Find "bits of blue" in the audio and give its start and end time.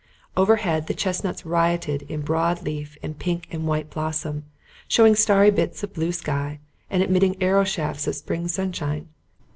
5.51-6.11